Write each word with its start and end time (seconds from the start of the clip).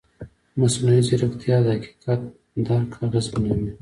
مصنوعي 0.59 1.01
ځیرکتیا 1.07 1.55
د 1.63 1.67
حقیقت 1.75 2.21
درک 2.65 2.91
اغېزمنوي. 3.05 3.69